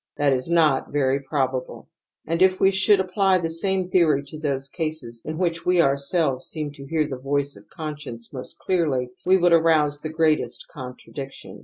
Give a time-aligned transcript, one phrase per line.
[0.17, 1.87] That is not very probable.
[2.25, 6.47] And if we should apply the same theory to those cases in which we ourselves
[6.47, 11.59] seem to hear the Voice of conscience most clearly we would arouse the greatest contradiction.